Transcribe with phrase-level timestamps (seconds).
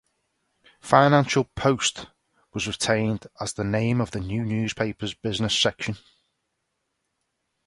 [0.79, 2.07] "Financial Post"
[2.55, 5.95] was retained as the name of the new newspaper's business section.